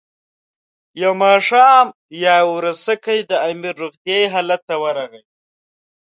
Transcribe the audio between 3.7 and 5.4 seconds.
روغتیایي حالت ته ورغی.